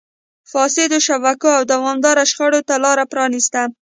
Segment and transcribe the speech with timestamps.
[0.51, 3.61] فاسدو شبکو او دوامداره شخړو ته لار پرانیسته.